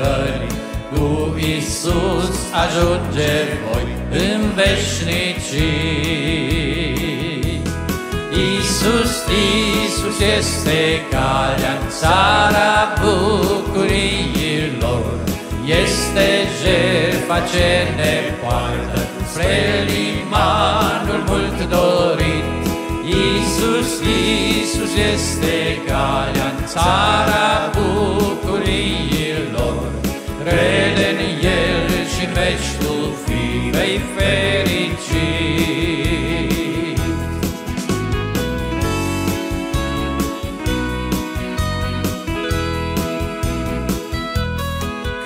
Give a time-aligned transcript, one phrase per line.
[0.00, 0.46] încercări,
[0.92, 1.04] cu
[1.38, 5.60] Iisus ajunge voi în veșnicii.
[8.32, 14.24] Iisus, Iisus este calea în țara bucuriilor,
[15.64, 16.28] este
[16.60, 22.48] jertfa ce ne poartă spre limanul mult dorit.
[23.04, 29.09] Iisus, Iisus este calea în țara bucuriilor,
[32.34, 35.40] veci tu fi vei fericit.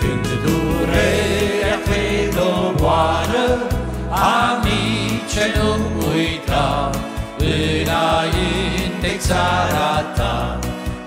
[0.00, 3.46] Când durerea te doboară,
[4.10, 5.70] amice nu
[6.14, 6.90] uita,
[7.38, 10.58] înainte țara ta,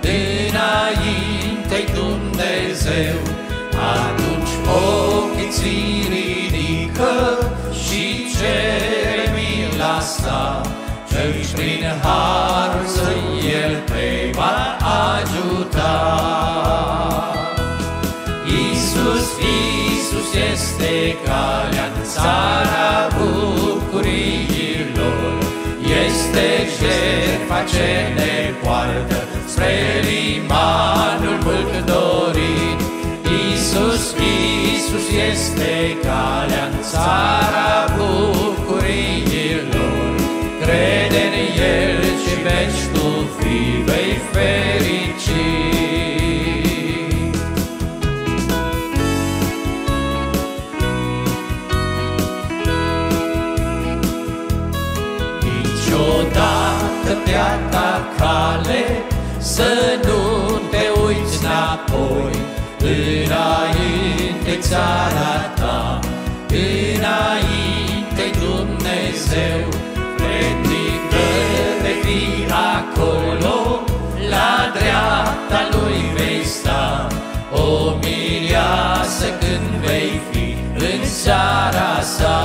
[0.02, 3.27] înainte Dumnezeu,
[11.78, 13.22] prin harul său
[13.62, 14.56] El te va
[15.16, 15.94] ajuta.
[18.46, 20.92] Iisus, Iisus este
[21.24, 24.22] calea în țara bucuriilor,
[26.06, 26.46] este
[26.78, 29.74] jertfa ce ne poartă spre
[30.08, 32.78] limanul mult dorit.
[33.36, 35.72] Iisus, Iisus este
[63.28, 65.98] Înainte țara ta
[66.48, 69.68] Înainte Dumnezeu
[70.16, 71.28] Predică
[71.82, 73.80] de fi acolo
[74.30, 77.06] La dreapta Lui vei sta.
[77.52, 82.36] O mireasă când vei fi în seara sa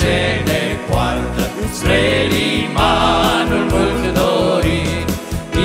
[0.00, 0.18] ce
[0.48, 2.02] ne poartă spre
[2.34, 5.08] limanul mult dorit.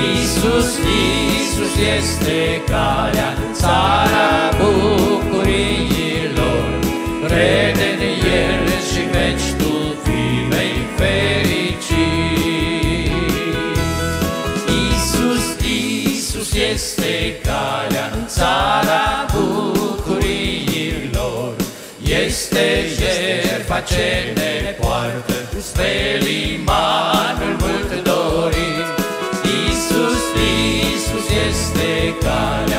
[0.00, 2.38] Iisus, Iisus este
[2.70, 5.88] calea în țara bucuriilor,
[7.26, 8.02] crede în
[8.42, 9.72] El și veci tu
[10.04, 11.96] fi vei fericit.
[14.78, 19.04] Iisus, Iisus este calea în țara
[19.34, 20.46] bucuriilor,
[22.02, 22.66] este
[22.98, 23.45] jertfa
[23.88, 28.88] ce ne poartă spre limanul mult dorit.
[29.54, 32.75] Iisus, Iisus este calea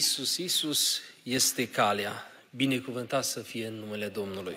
[0.00, 2.32] Isus, Isus este calea.
[2.50, 4.56] Binecuvântat să fie în numele Domnului.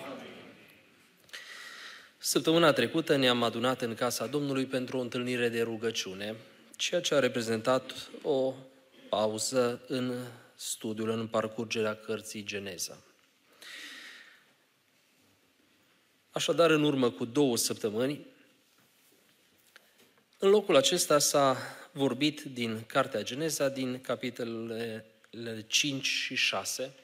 [2.18, 6.36] Săptămâna trecută ne-am adunat în casa Domnului pentru o întâlnire de rugăciune,
[6.76, 8.54] ceea ce a reprezentat o
[9.08, 12.98] pauză în studiul, în parcurgerea cărții Geneza.
[16.30, 18.26] Așadar, în urmă cu două săptămâni,
[20.38, 21.56] în locul acesta s-a
[21.92, 25.08] vorbit din Cartea Geneza, din capitolele
[25.66, 26.94] 5 și 6.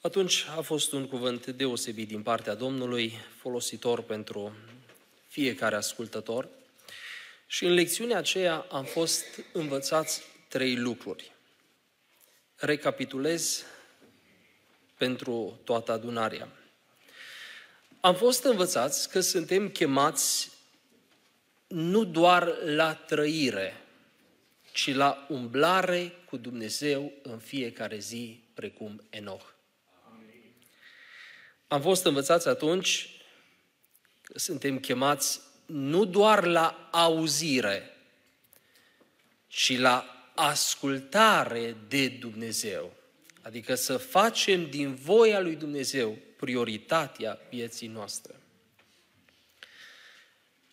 [0.00, 4.52] Atunci a fost un cuvânt deosebit din partea Domnului, folositor pentru
[5.28, 6.48] fiecare ascultător.
[7.46, 11.32] Și în lecțiunea aceea am fost învățați trei lucruri.
[12.56, 13.64] Recapitulez
[14.96, 16.48] pentru toată adunarea.
[18.00, 20.50] Am fost învățați că suntem chemați
[21.66, 23.81] nu doar la trăire,
[24.72, 29.54] ci la umblare cu Dumnezeu în fiecare zi, precum Enoch.
[31.66, 33.20] Am fost învățați atunci
[34.22, 37.96] că suntem chemați nu doar la auzire,
[39.46, 42.92] ci la ascultare de Dumnezeu.
[43.42, 48.34] Adică să facem din voia lui Dumnezeu prioritatea vieții noastre.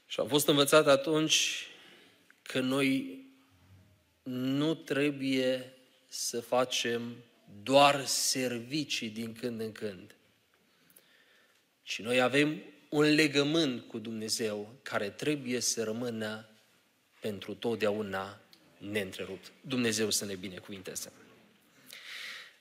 [0.08, 1.68] Și am fost învățat atunci
[2.42, 3.19] că noi
[4.32, 5.74] nu trebuie
[6.08, 7.16] să facem
[7.64, 10.16] doar servicii din când în când.
[11.84, 16.50] Și noi avem un legământ cu Dumnezeu care trebuie să rămână
[17.20, 18.40] pentru totdeauna
[18.78, 19.52] neîntrerupt.
[19.62, 21.12] Dumnezeu să ne binecuvinteze.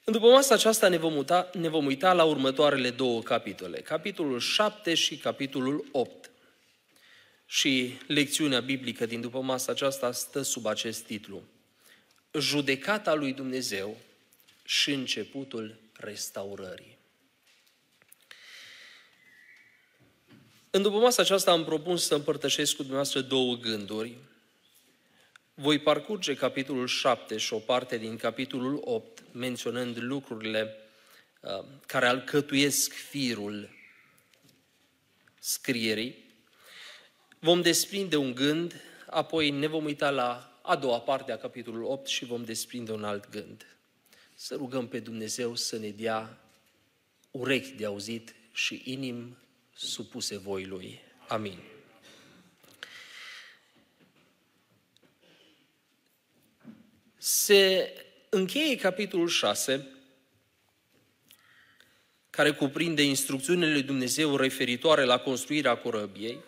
[0.04, 4.94] După masa aceasta ne vom, uita, ne vom uita la următoarele două capitole, capitolul 7
[4.94, 6.30] și capitolul 8.
[7.46, 11.42] Și lecțiunea biblică din după masa aceasta stă sub acest titlu.
[12.32, 13.96] Judecata lui Dumnezeu
[14.64, 16.98] și începutul restaurării.
[20.70, 24.16] În după masa aceasta am propus să împărtășesc cu dumneavoastră două gânduri.
[25.54, 30.76] Voi parcurge capitolul 7 și o parte din capitolul 8, menționând lucrurile
[31.40, 33.70] uh, care alcătuiesc firul
[35.38, 36.26] scrierii.
[37.38, 42.06] Vom desprinde un gând, apoi ne vom uita la a doua parte a capitolului 8
[42.06, 43.66] și vom desprinde un alt gând.
[44.34, 46.38] Să rugăm pe Dumnezeu să ne dea
[47.30, 49.36] urechi de auzit și inim
[49.74, 51.00] supuse voi Lui.
[51.28, 51.58] Amin.
[57.16, 57.92] Se
[58.28, 59.88] încheie capitolul 6,
[62.30, 66.38] care cuprinde instrucțiunile lui Dumnezeu referitoare la construirea corăbiei,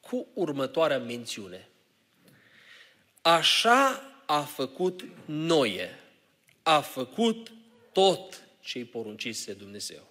[0.00, 1.69] cu următoarea mențiune.
[3.22, 5.98] Așa a făcut Noie,
[6.62, 7.52] a făcut
[7.92, 10.08] tot ce-i poruncise Dumnezeu.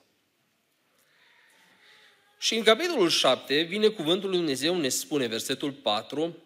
[2.39, 6.37] Și în capitolul 7 vine cuvântul lui Dumnezeu, ne spune versetul 4,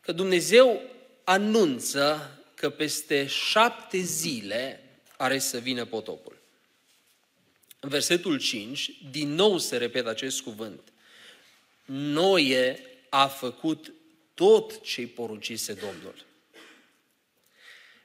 [0.00, 0.82] că Dumnezeu
[1.24, 4.82] anunță că peste șapte zile
[5.16, 6.38] are să vină potopul.
[7.80, 10.92] În versetul 5, din nou se repetă acest cuvânt.
[11.84, 13.92] Noie a făcut
[14.36, 16.14] tot ce-i poruncise Domnul.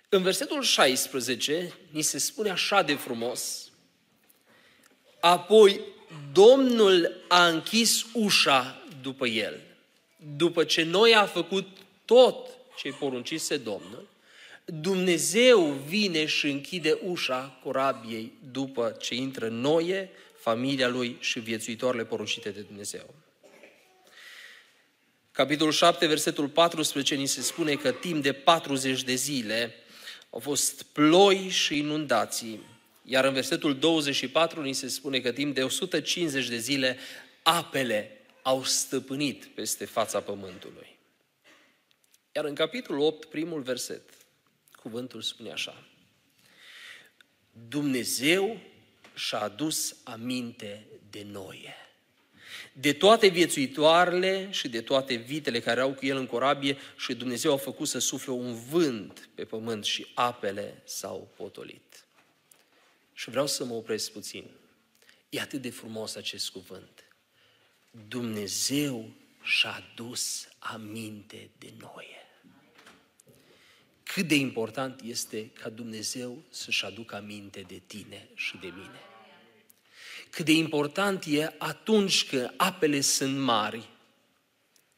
[0.10, 3.72] În versetul 16, ni se spune așa de frumos,
[5.20, 5.82] apoi
[6.32, 9.62] Domnul a închis ușa după el.
[10.36, 11.68] După ce noi a făcut
[12.06, 12.48] tot
[12.78, 14.08] ce poruncise Domnul,
[14.66, 22.50] Dumnezeu vine și închide ușa corabiei după ce intră Noie, familia lui și viețuitoarele poruncite
[22.50, 23.14] de Dumnezeu.
[25.32, 29.76] Capitolul 7, versetul 14, ni se spune că timp de 40 de zile
[30.30, 32.60] au fost ploi și inundații,
[33.04, 36.98] iar în versetul 24 ni se spune că timp de 150 de zile
[37.44, 40.98] apele au stăpânit peste fața pământului.
[42.32, 44.10] Iar în capitolul 8, primul verset,
[44.72, 45.88] cuvântul spune așa.
[47.68, 48.60] Dumnezeu
[49.14, 51.81] și-a adus aminte de noi.
[52.74, 57.54] De toate viețuitoarele și de toate vitele care au cu el în corabie și Dumnezeu
[57.54, 62.06] a făcut să sufle un vânt pe pământ și apele s-au potolit.
[63.14, 64.46] Și vreau să mă opresc puțin.
[65.30, 67.04] E atât de frumos acest cuvânt.
[68.08, 69.12] Dumnezeu
[69.42, 72.08] și-a dus aminte de noi.
[74.04, 79.11] Cât de important este ca Dumnezeu să-și aducă aminte de tine și de mine.
[80.32, 83.90] Cât de important e atunci când apele sunt mari,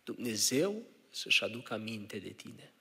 [0.03, 2.73] Dumnezeu să-și aducă aminte de tine.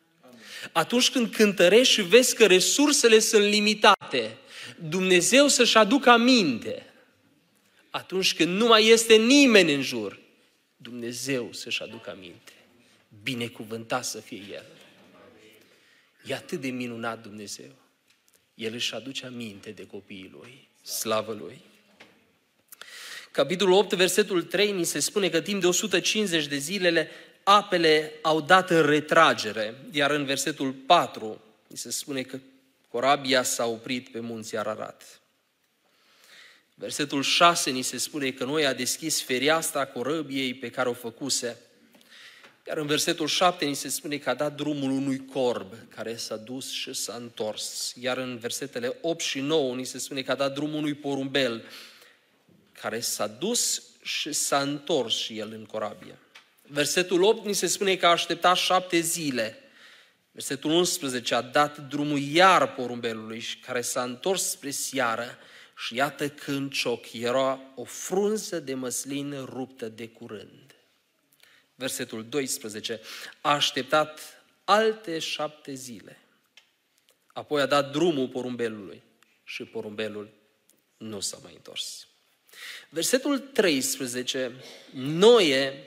[0.73, 4.37] Atunci când cântărești și vezi că resursele sunt limitate,
[4.89, 6.87] Dumnezeu să-și aducă aminte.
[7.91, 10.21] Atunci când nu mai este nimeni în jur,
[10.77, 12.53] Dumnezeu să-și aducă aminte.
[13.23, 14.67] Binecuvântat să fie El.
[16.25, 17.75] E atât de minunat Dumnezeu.
[18.55, 20.69] El își aduce aminte de copiii Lui.
[20.83, 21.61] Slavă Lui!
[23.33, 27.09] Capitolul 8, versetul 3, ni se spune că timp de 150 de zilele
[27.43, 32.39] apele au dat în retragere, iar în versetul 4 ni se spune că
[32.89, 35.21] corabia s-a oprit pe munții Ararat.
[36.75, 41.57] Versetul 6 ni se spune că noi a deschis fereastra corăbiei pe care o făcuse.
[42.67, 46.37] Iar în versetul 7 ni se spune că a dat drumul unui corb care s-a
[46.37, 47.93] dus și s-a întors.
[48.01, 51.65] Iar în versetele 8 și 9 ni se spune că a dat drumul unui porumbel
[52.83, 56.19] care s-a dus și s-a întors și el în corabie.
[56.63, 59.59] Versetul 8 ni se spune că a așteptat șapte zile.
[60.33, 65.39] Versetul 11 a dat drumul iar porumbelului și care s-a întors spre seară
[65.77, 70.75] și iată când cioc era o frunză de măslin ruptă de curând.
[71.75, 73.01] versetul 12,
[73.41, 74.21] a așteptat
[74.65, 76.19] alte șapte zile.
[77.27, 79.03] Apoi a dat drumul porumbelului
[79.45, 80.31] și porumbelul
[80.97, 82.07] nu s-a mai întors.
[82.89, 84.53] Versetul 13,
[84.93, 85.87] Noe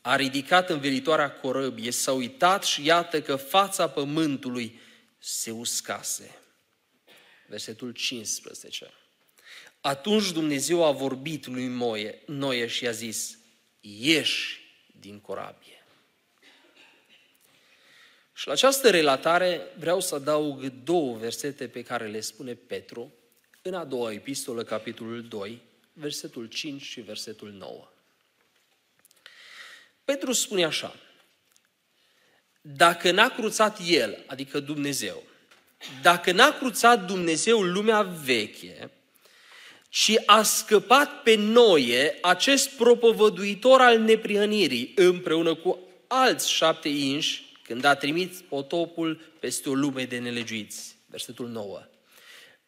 [0.00, 4.80] a ridicat învelitoarea corăbie, s-a uitat și iată că fața pământului
[5.18, 6.38] se uscase.
[7.46, 8.90] Versetul 15.
[9.80, 13.38] Atunci Dumnezeu a vorbit lui Moie, Noe și a zis,
[13.80, 14.60] ieși
[15.00, 15.84] din corabie.
[18.32, 23.12] Și la această relatare vreau să adaug două versete pe care le spune Petru
[23.62, 25.60] în a doua epistolă, capitolul 2,
[25.92, 27.88] versetul 5 și versetul 9.
[30.04, 30.96] Petru spune așa,
[32.60, 35.22] dacă n-a cruțat El, adică Dumnezeu,
[36.02, 38.90] dacă n-a cruțat Dumnezeu lumea veche,
[39.94, 47.84] și a scăpat pe Noie, acest propovăduitor al neprihănirii, împreună cu alți șapte inși, când
[47.84, 50.96] a trimis potopul peste o lume de nelegiuiți.
[51.06, 51.86] Versetul 9.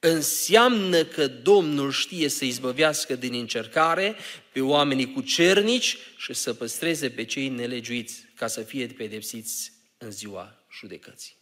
[0.06, 4.16] Înseamnă că Domnul știe să izbăvească din încercare
[4.52, 10.10] pe oamenii cu cernici și să păstreze pe cei nelegiuiți ca să fie pedepsiți în
[10.10, 11.36] ziua judecății.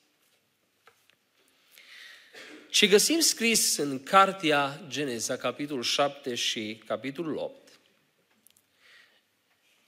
[2.70, 7.80] Ce găsim scris în Cartea Geneza, capitolul 7 și capitolul 8,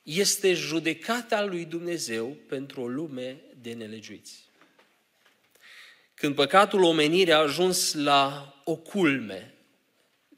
[0.02, 4.49] este judecata lui Dumnezeu pentru o lume de nelegiuiți.
[6.14, 9.54] Când păcatul omenirii a ajuns la o culme,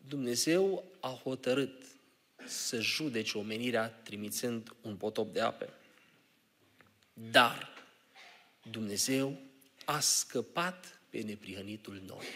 [0.08, 1.84] Dumnezeu a hotărât
[2.46, 5.68] să judece omenirea trimițând un potop de ape.
[7.12, 7.72] Dar
[8.70, 9.40] Dumnezeu
[9.84, 12.26] a scăpat pe neprihănitul noi.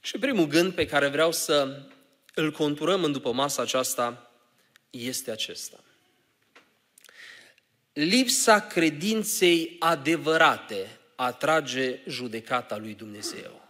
[0.00, 1.82] Și primul gând pe care vreau să
[2.34, 4.32] îl conturăm în după masa aceasta
[4.90, 5.84] este acesta.
[7.92, 13.68] Lipsa credinței adevărate atrage judecata lui Dumnezeu.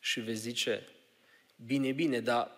[0.00, 0.88] Și vezi zice,
[1.56, 2.50] bine, bine, dar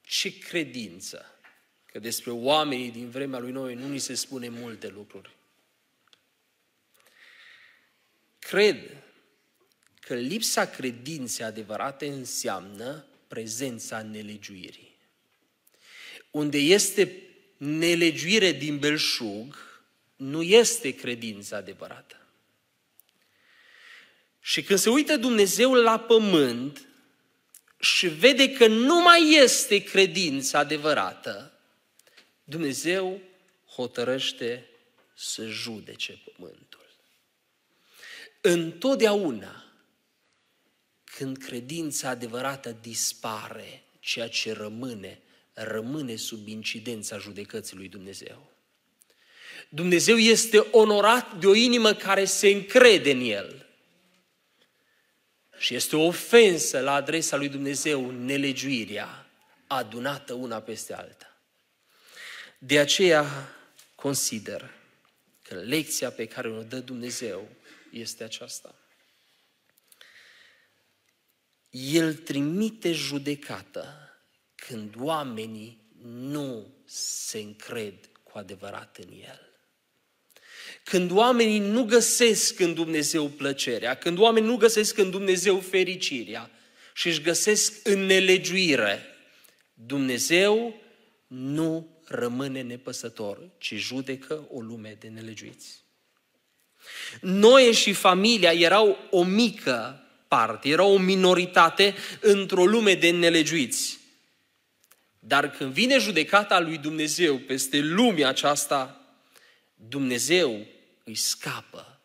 [0.00, 1.38] ce credință?
[1.86, 5.36] Că despre oamenii din vremea lui noi nu ni se spune multe lucruri.
[8.38, 9.02] Cred
[10.00, 14.96] că lipsa credinței adevărate înseamnă prezența nelegiuirii.
[16.30, 17.22] Unde este
[17.56, 19.56] nelegiuire din belșug,
[20.16, 22.25] nu este credința adevărată.
[24.46, 26.88] Și când se uită Dumnezeu la pământ
[27.80, 31.52] și vede că nu mai este credința adevărată,
[32.44, 33.20] Dumnezeu
[33.74, 34.68] hotărăște
[35.14, 36.86] să judece pământul.
[38.40, 39.64] Întotdeauna
[41.04, 45.20] când credința adevărată dispare, ceea ce rămâne,
[45.52, 48.52] rămâne sub incidența judecății lui Dumnezeu.
[49.68, 53.65] Dumnezeu este onorat de o inimă care se încrede în El.
[55.58, 59.26] Și este o ofensă la adresa lui Dumnezeu nelegiuirea
[59.66, 61.40] adunată una peste alta.
[62.58, 63.24] De aceea
[63.94, 64.70] consider
[65.42, 67.48] că lecția pe care o dă Dumnezeu
[67.90, 68.74] este aceasta.
[71.70, 74.10] El trimite judecată
[74.54, 79.45] când oamenii nu se încred cu adevărat în El.
[80.90, 86.50] Când oamenii nu găsesc în Dumnezeu plăcerea, când oamenii nu găsesc în Dumnezeu fericirea
[86.94, 89.04] și își găsesc în nelegiuire,
[89.74, 90.80] Dumnezeu
[91.26, 95.84] nu rămâne nepăsător, ci judecă o lume de nelegiuiți.
[97.20, 103.98] Noe și familia erau o mică parte, era o minoritate într-o lume de nelegiuiți.
[105.18, 109.00] Dar când vine judecata lui Dumnezeu peste lumea aceasta,
[109.74, 110.74] Dumnezeu
[111.06, 112.00] îi scapă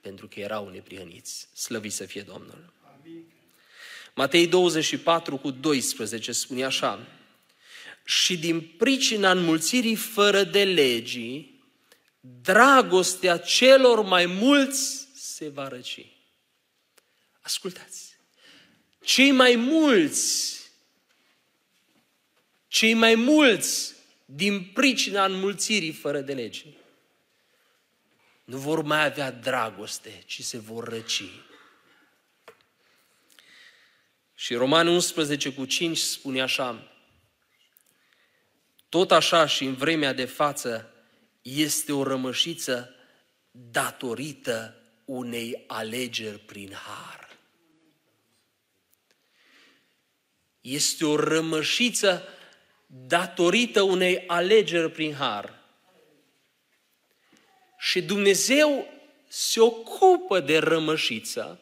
[0.00, 1.48] pentru că erau neprihăniți.
[1.52, 2.72] Slăvit să fie Domnul.
[3.00, 3.24] Amin.
[4.14, 7.06] Matei 24 cu 12 spune așa,
[8.04, 11.64] și din pricina înmulțirii fără de legii,
[12.20, 16.06] dragostea celor mai mulți se va răci.
[17.40, 18.16] Ascultați!
[19.04, 20.56] Cei mai mulți,
[22.68, 23.94] cei mai mulți
[24.24, 26.64] din pricina înmulțirii fără de lege,
[28.46, 31.22] nu vor mai avea dragoste, ci se vor răci.
[34.34, 36.92] Și Roman 11 cu 5 spune așa,
[38.88, 40.94] tot așa și în vremea de față
[41.42, 42.94] este o rămășiță
[43.50, 47.36] datorită unei alegeri prin har.
[50.60, 52.28] Este o rămășiță
[52.86, 55.65] datorită unei alegeri prin har.
[57.90, 58.92] Și Dumnezeu
[59.28, 61.60] se ocupă de rămășiță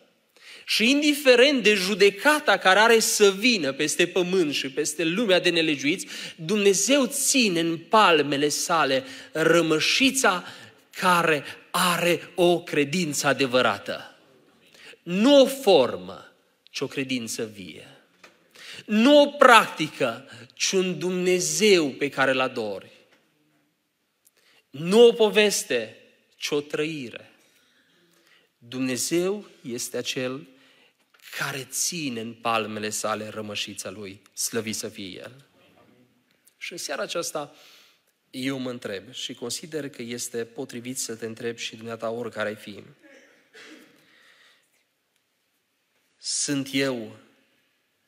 [0.67, 6.07] și indiferent de judecata care are să vină peste pământ și peste lumea de nelegiuiți,
[6.37, 10.45] Dumnezeu ține în palmele sale rămășița
[10.91, 14.17] care are o credință adevărată.
[15.03, 16.33] Nu o formă,
[16.71, 17.89] ci o credință vie.
[18.87, 22.91] Nu o practică, ci un Dumnezeu pe care îl adori.
[24.71, 25.99] Nu o poveste,
[26.45, 27.31] ci o trăire.
[28.59, 30.49] Dumnezeu este acel
[31.39, 35.47] care ține în palmele sale rămășița Lui, slăvit să fie El.
[36.57, 37.55] Și în seara aceasta
[38.31, 42.57] eu mă întreb și consider că este potrivit să te întreb și dumneata oricare ai
[42.57, 42.85] fi.
[46.17, 47.17] Sunt eu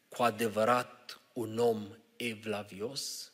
[0.09, 3.33] cu adevărat un om evlavios?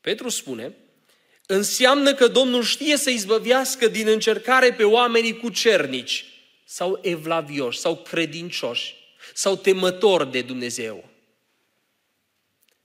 [0.00, 0.76] Petru spune,
[1.50, 6.24] înseamnă că Domnul știe să izbăvească din încercare pe oamenii cu cernici
[6.64, 8.94] sau evlavioși sau credincioși
[9.34, 11.08] sau temători de Dumnezeu.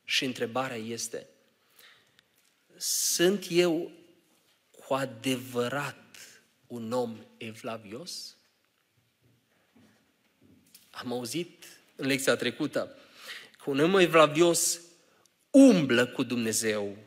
[0.03, 1.27] Și întrebarea este,
[2.77, 3.91] sunt eu
[4.71, 6.05] cu adevărat
[6.67, 8.35] un om evlavios?
[10.89, 12.97] Am auzit în lecția trecută
[13.63, 14.79] că un om evlavios
[15.49, 16.97] umblă cu Dumnezeu,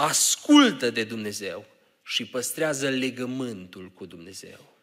[0.00, 1.66] ascultă de Dumnezeu
[2.02, 4.74] și păstrează legământul cu Dumnezeu.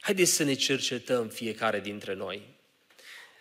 [0.00, 2.42] Haideți să ne cercetăm fiecare dintre noi.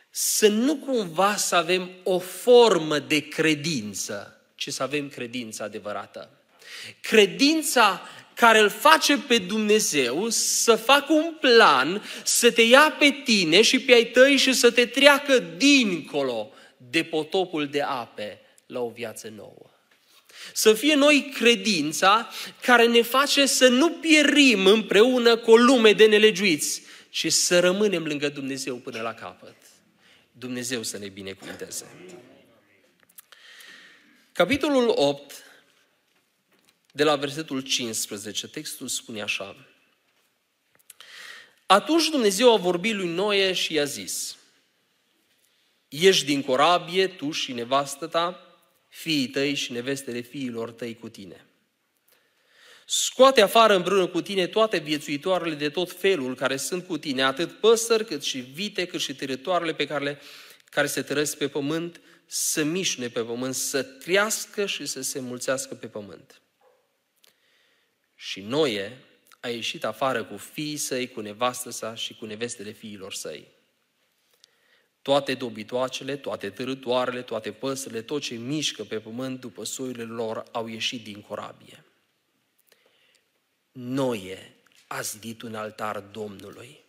[0.10, 6.30] Să nu cumva să avem o formă de credință, ci să avem credința adevărată.
[7.02, 8.02] Credința
[8.34, 13.80] care îl face pe Dumnezeu să facă un plan, să te ia pe tine și
[13.80, 19.28] pe ai tăi și să te treacă dincolo de potopul de ape la o viață
[19.36, 19.77] nouă.
[20.54, 22.30] Să fie noi credința
[22.62, 28.06] care ne face să nu pierim împreună cu o lume de nelegiuiți, ci să rămânem
[28.06, 29.56] lângă Dumnezeu până la capăt.
[30.32, 31.86] Dumnezeu să ne binecuvânteze.
[34.32, 35.44] Capitolul 8,
[36.92, 39.56] de la versetul 15, textul spune așa.
[41.66, 44.38] Atunci Dumnezeu a vorbit lui Noe și i-a zis,
[45.88, 48.47] Ieși din corabie, tu și nevastă ta,
[48.98, 51.46] fiii tăi și nevestele fiilor tăi cu tine.
[52.86, 57.60] Scoate afară împreună cu tine toate viețuitoarele de tot felul care sunt cu tine, atât
[57.60, 60.22] păsări, cât și vite, cât și teritoarele pe care, le,
[60.70, 65.76] care se trăiesc pe pământ, să mișne pe pământ, să crească și să se mulțească
[65.76, 66.42] pe pământ.
[68.16, 68.98] Și Noe
[69.40, 73.57] a ieșit afară cu fiii săi, cu nevastă sa și cu nevestele fiilor săi.
[75.08, 80.68] Toate dobitoacele, toate târătoarele, toate păsările, tot ce mișcă pe pământ după soile lor au
[80.68, 81.86] ieșit din corabie.
[83.72, 84.56] Noe
[84.88, 86.80] a zidit un altar Domnului.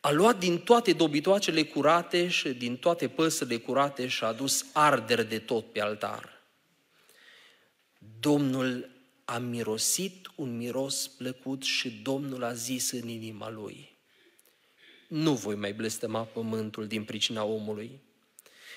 [0.00, 5.28] A luat din toate dobitoacele curate și din toate păsările curate și a adus arderi
[5.28, 6.42] de tot pe altar.
[8.20, 8.90] Domnul
[9.24, 13.97] a mirosit un miros plăcut și Domnul a zis în inima lui,
[15.08, 18.00] nu voi mai blestema pământul din pricina omului,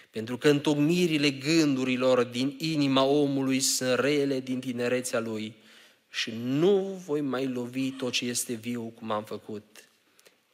[0.09, 5.55] pentru că întocmirile gândurilor din inima omului sunt rele din tinerețea lui
[6.09, 9.89] și nu voi mai lovi tot ce este viu cum am făcut.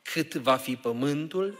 [0.01, 1.57] Cât va fi pământul,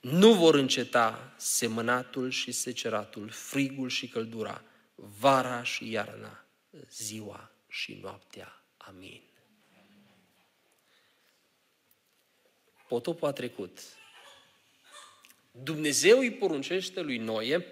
[0.00, 4.62] nu vor înceta semănatul și seceratul, frigul și căldura,
[4.94, 6.44] vara și iarna,
[6.90, 8.64] ziua și noaptea.
[8.76, 9.22] Amin.
[12.90, 13.78] Potopul a trecut.
[15.50, 17.66] Dumnezeu îi poruncește lui Noe,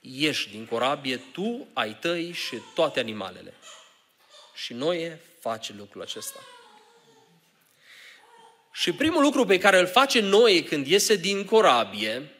[0.00, 3.54] ieși din corabie tu, ai tăi și toate animalele.
[4.54, 6.40] Și Noe face lucrul acesta.
[8.72, 12.30] Și primul lucru pe care îl face Noe când iese din corabie,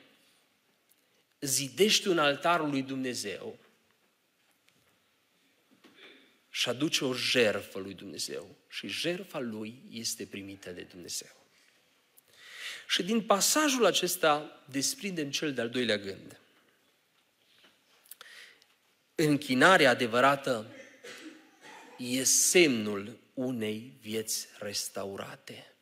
[1.41, 3.59] zidește un altar lui Dumnezeu
[6.51, 8.57] și aduce o jerfă lui Dumnezeu.
[8.69, 11.42] Și jerfa lui este primită de Dumnezeu.
[12.93, 16.41] Și din pasajul acesta desprindem cel de-al doilea gând.
[19.15, 20.67] Închinarea adevărată
[21.99, 25.75] e semnul unei vieți restaurate.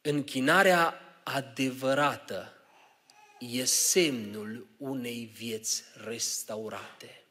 [0.00, 2.52] Închinarea adevărată
[3.38, 7.24] e semnul unei vieți restaurate.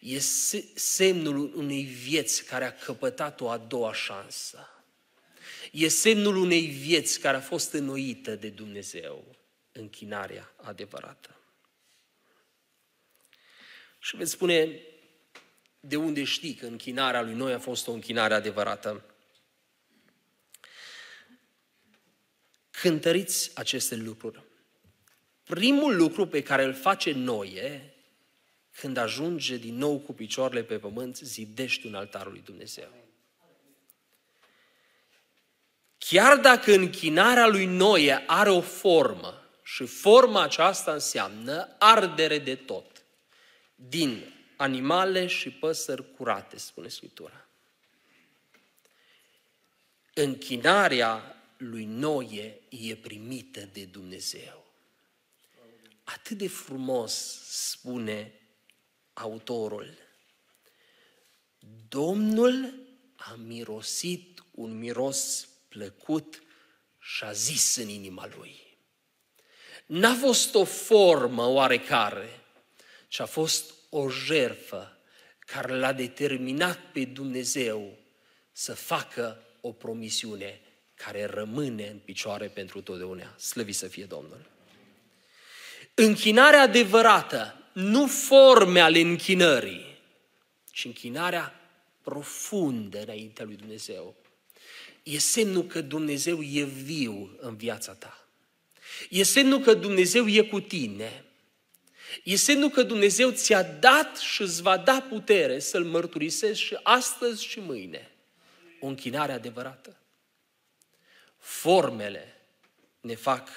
[0.00, 0.18] E
[0.74, 4.70] semnul unei vieți care a căpătat o a doua șansă.
[5.72, 9.36] E semnul unei vieți care a fost înnoită de Dumnezeu.
[9.72, 11.40] închinarea adevărată.
[13.98, 14.80] Și veți spune,
[15.80, 19.04] de unde știi că închinarea lui noi a fost o închinare adevărată?
[22.70, 24.42] Cântăriți aceste lucruri.
[25.44, 27.94] Primul lucru pe care îl face Noie,
[28.70, 33.05] când ajunge din nou cu picioarele pe pământ, zidește un altar lui Dumnezeu.
[35.98, 43.02] Chiar dacă închinarea lui Noie are o formă și forma aceasta înseamnă ardere de tot,
[43.74, 47.48] din animale și păsări curate, spune Scriptura.
[50.14, 54.64] Închinarea lui Noie e primită de Dumnezeu.
[56.04, 57.12] Atât de frumos
[57.48, 58.32] spune
[59.12, 59.94] autorul.
[61.88, 62.74] Domnul
[63.16, 66.42] a mirosit un miros plăcut
[66.98, 68.78] și a zis în inima lui.
[69.86, 72.40] N-a fost o formă oarecare,
[73.08, 74.98] ci a fost o jerfă
[75.38, 77.98] care l-a determinat pe Dumnezeu
[78.52, 80.60] să facă o promisiune
[80.94, 83.34] care rămâne în picioare pentru totdeauna.
[83.38, 84.50] Slăvi să fie Domnul!
[85.94, 89.98] Închinarea adevărată, nu forme ale închinării,
[90.70, 91.60] ci închinarea
[92.02, 94.16] profundă înaintea lui Dumnezeu.
[95.02, 98.28] E semnul că Dumnezeu e viu în viața ta.
[99.08, 101.24] E semnul că Dumnezeu e cu tine.
[102.22, 107.44] E semnul că Dumnezeu ți-a dat și îți va da putere să-L mărturisești și astăzi
[107.44, 108.10] și mâine.
[108.80, 109.96] O închinare adevărată.
[111.38, 112.40] Formele
[113.00, 113.48] ne fac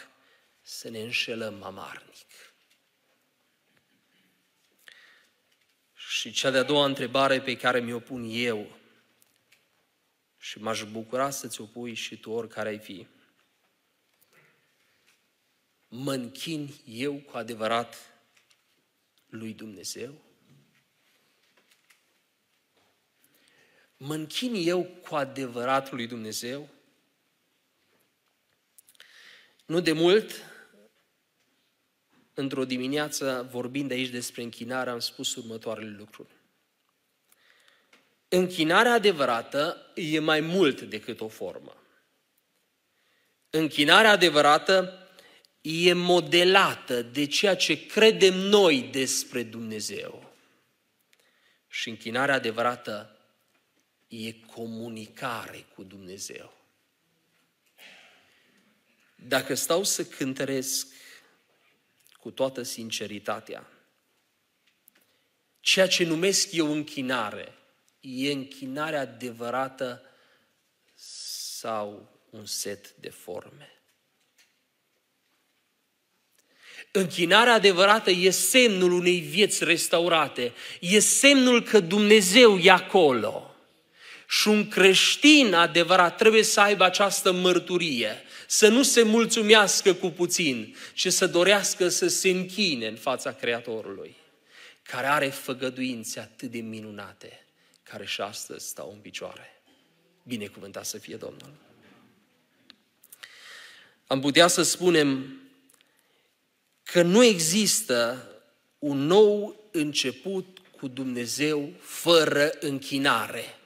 [0.61, 2.27] să ne înșelăm amarnic.
[5.95, 8.78] Și cea de-a doua întrebare pe care mi-o pun eu
[10.39, 13.08] și m-aș bucura să ți-o pui și tu oricare ai fi.
[15.88, 17.95] Mă închin eu cu adevărat
[19.30, 20.21] lui Dumnezeu?
[23.97, 26.69] Mă închin eu cu adevărat lui Dumnezeu?
[29.65, 30.32] Nu de mult,
[32.34, 36.38] într-o dimineață, vorbind aici despre închinare, am spus următoarele lucruri.
[38.29, 41.83] Închinarea adevărată e mai mult decât o formă.
[43.49, 45.07] Închinarea adevărată
[45.61, 50.33] e modelată de ceea ce credem noi despre Dumnezeu.
[51.67, 53.17] Și închinarea adevărată
[54.07, 56.53] e comunicare cu Dumnezeu.
[59.15, 60.87] Dacă stau să cântăresc
[62.19, 63.67] cu toată sinceritatea,
[65.59, 67.59] ceea ce numesc eu închinare,
[67.99, 70.01] e închinarea adevărată
[71.59, 73.73] sau un set de forme.
[76.91, 83.55] Închinarea adevărată e semnul unei vieți restaurate, e semnul că Dumnezeu e acolo.
[84.27, 90.75] Și un creștin adevărat trebuie să aibă această mărturie, să nu se mulțumească cu puțin,
[90.93, 94.15] ci să dorească să se închine în fața Creatorului,
[94.83, 97.45] care are făgăduințe atât de minunate,
[97.89, 99.62] care și astăzi stau în picioare.
[100.23, 101.54] Binecuvântat să fie Domnul!
[104.08, 105.39] Am putea să spunem
[106.84, 108.28] că nu există
[108.80, 113.58] un nou început cu Dumnezeu fără închinare.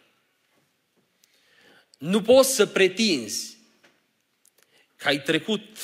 [1.98, 3.58] Nu poți să pretinzi
[4.96, 5.78] că ai trecut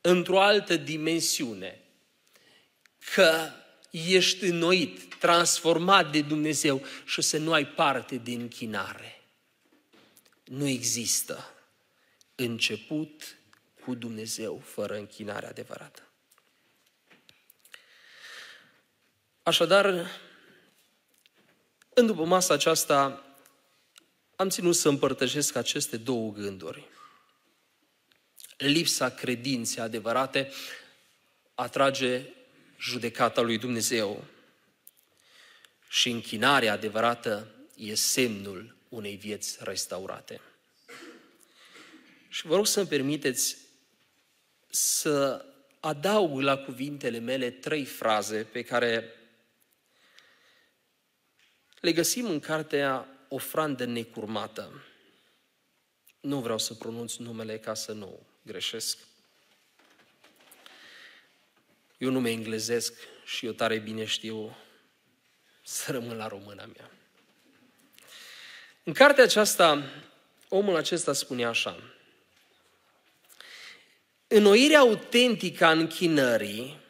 [0.00, 1.80] într-o altă dimensiune,
[3.14, 3.50] că
[3.90, 9.20] ești înnoit, transformat de Dumnezeu și să nu ai parte de închinare.
[10.44, 11.54] Nu există
[12.34, 13.36] început
[13.84, 16.02] cu Dumnezeu fără închinare adevărată.
[19.42, 20.10] Așadar,
[21.94, 23.24] în după masa aceasta,
[24.36, 26.88] am ținut să împărtășesc aceste două gânduri.
[28.56, 30.52] Lipsa credinței adevărate
[31.54, 32.22] atrage
[32.78, 34.24] judecata lui Dumnezeu
[35.88, 40.40] și închinarea adevărată e semnul unei vieți restaurate.
[42.28, 43.56] Și vă rog să-mi permiteți
[44.70, 45.44] să
[45.80, 49.12] adaug la cuvintele mele trei fraze pe care
[51.80, 54.84] le găsim în cartea Ofrandă necurmată.
[56.20, 58.98] Nu vreau să pronunț numele ca să nu greșesc.
[61.98, 64.56] Eu nume englezesc și eu tare bine știu
[65.64, 66.90] să rămân la româna mea.
[68.82, 69.82] În cartea aceasta,
[70.48, 71.96] omul acesta spune așa,
[74.28, 76.80] Înnoirea autentică a închinării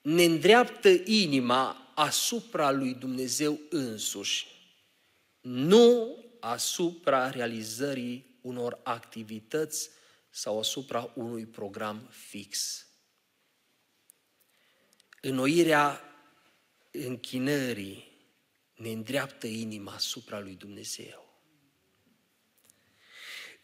[0.00, 4.46] ne îndreaptă inima asupra lui Dumnezeu însuși,
[5.40, 9.90] nu asupra realizării unor activități
[10.30, 12.84] sau asupra unui program fix.
[15.20, 16.04] Înnoirea
[16.90, 18.10] închinării
[18.74, 21.28] ne îndreaptă inima asupra lui Dumnezeu.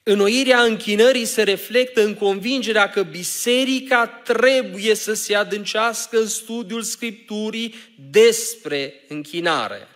[0.03, 7.75] Înnoirea închinării se reflectă în convingerea că biserica trebuie să se adâncească în studiul Scripturii
[8.11, 9.89] despre închinare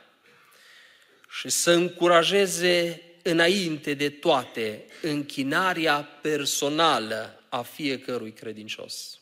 [1.40, 9.19] și să încurajeze înainte de toate închinarea personală a fiecărui credincios.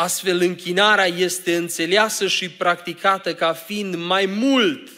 [0.00, 4.90] Astfel, închinarea este înțeleasă și practicată ca fiind mai mult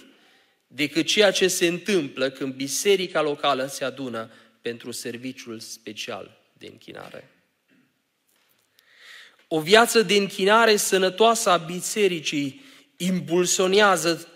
[0.66, 4.30] decât ceea ce se întâmplă când biserica locală se adună
[4.62, 7.30] pentru serviciul special de închinare.
[9.48, 12.64] O viață de închinare sănătoasă a bisericii
[12.96, 14.28] impulsionează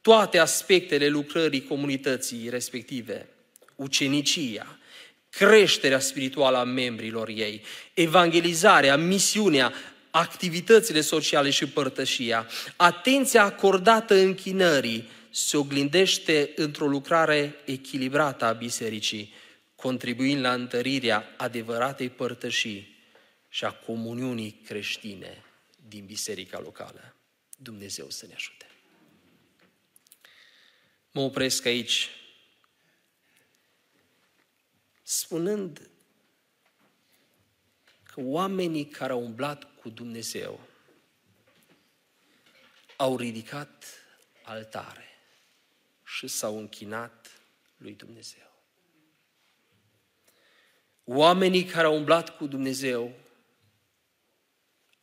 [0.00, 3.28] toate aspectele lucrării comunității respective,
[3.74, 4.78] ucenicia,
[5.30, 7.62] creșterea spirituală a membrilor ei,
[7.94, 9.72] evangelizarea, misiunea,
[10.10, 19.32] activitățile sociale și părtășia, atenția acordată închinării se oglindește într-o lucrare echilibrată a bisericii,
[19.76, 22.96] contribuind la întărirea adevăratei părtășii
[23.48, 25.44] și a comuniunii creștine
[25.88, 27.14] din biserica locală.
[27.56, 28.66] Dumnezeu să ne ajute.
[31.10, 32.08] Mă opresc aici,
[35.02, 35.97] spunând că
[38.20, 40.60] oamenii care au umblat cu Dumnezeu
[42.96, 43.84] au ridicat
[44.42, 45.08] altare
[46.04, 47.40] și s-au închinat
[47.76, 48.52] lui Dumnezeu.
[51.04, 53.18] Oamenii care au umblat cu Dumnezeu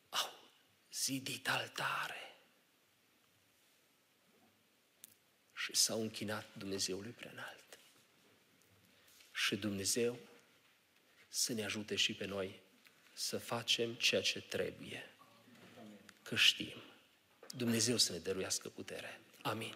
[0.09, 0.31] au
[0.91, 2.35] zidit altare
[5.53, 7.79] și s-au închinat Dumnezeului preanalt.
[9.31, 10.19] Și Dumnezeu
[11.27, 12.63] să ne ajute și pe noi
[13.17, 15.09] să facem ceea ce trebuie.
[16.23, 16.83] Că știm.
[17.55, 19.19] Dumnezeu să ne dăruiască putere.
[19.41, 19.75] Amin.